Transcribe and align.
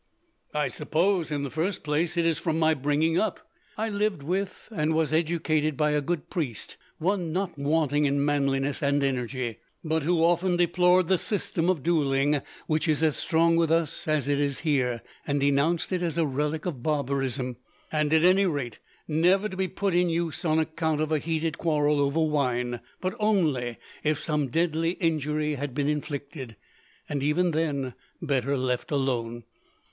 "I 0.55 0.67
suppose, 0.67 1.29
in 1.29 1.43
the 1.43 1.51
first 1.51 1.83
place, 1.83 2.17
it 2.17 2.25
is 2.25 2.39
from 2.39 2.57
my 2.57 2.73
bringing 2.73 3.19
up. 3.19 3.47
I 3.77 3.87
lived 3.89 4.23
with 4.23 4.67
and 4.75 4.95
was 4.95 5.13
educated 5.13 5.77
by 5.77 5.91
a 5.91 6.01
good 6.01 6.27
priest, 6.27 6.75
one 6.97 7.31
not 7.31 7.55
wanting 7.55 8.05
in 8.05 8.25
manliness 8.25 8.81
and 8.81 9.03
energy, 9.03 9.59
but 9.83 10.01
who 10.01 10.23
often 10.23 10.57
deplored 10.57 11.07
the 11.07 11.19
system 11.19 11.69
of 11.69 11.83
duelling, 11.83 12.41
which 12.65 12.87
is 12.87 13.03
as 13.03 13.15
strong 13.15 13.55
with 13.57 13.69
us 13.71 14.07
as 14.07 14.27
it 14.27 14.39
is 14.39 14.61
here, 14.61 15.03
and 15.27 15.39
denounced 15.39 15.91
it 15.91 16.01
as 16.01 16.17
a 16.17 16.25
relic 16.25 16.65
of 16.65 16.81
barbarism, 16.81 17.57
and, 17.91 18.11
at 18.11 18.23
any 18.23 18.47
rate, 18.47 18.79
never 19.07 19.47
to 19.47 19.55
be 19.55 19.67
put 19.67 19.93
in 19.93 20.09
use 20.09 20.43
on 20.43 20.57
account 20.57 20.99
of 20.99 21.11
a 21.11 21.19
heated 21.19 21.59
quarrel 21.59 21.99
over 21.99 22.23
wine, 22.23 22.79
but 23.01 23.13
only 23.19 23.77
if 24.03 24.19
some 24.19 24.47
deadly 24.47 24.93
injury 24.93 25.53
had 25.53 25.75
been 25.75 25.87
inflicted, 25.87 26.55
and 27.07 27.21
even 27.21 27.51
then 27.51 27.93
better 28.19 28.57
left 28.57 28.89
alone. 28.89 29.43